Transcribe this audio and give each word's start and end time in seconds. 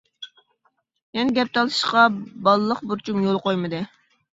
يەنە 1.19 1.37
گەپ 1.39 1.53
تالىشىشقا 1.59 2.09
بالىلىق 2.49 2.87
بۇرچۇم 2.91 3.25
يول 3.31 3.43
قويمىدى. 3.49 3.89